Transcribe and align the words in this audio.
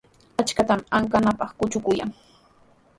Aychatami 0.41 0.87
ankananpaq 0.97 1.49
kuchuykan. 1.59 2.09